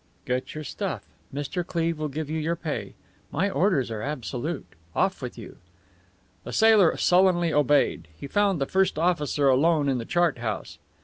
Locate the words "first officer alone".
8.65-9.87